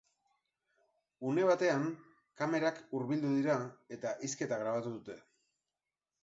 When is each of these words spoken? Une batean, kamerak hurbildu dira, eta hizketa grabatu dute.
Une 1.31 1.43
batean, 1.49 1.85
kamerak 2.41 2.79
hurbildu 2.95 3.35
dira, 3.35 3.59
eta 3.99 4.15
hizketa 4.29 4.59
grabatu 4.65 4.95
dute. 4.97 5.21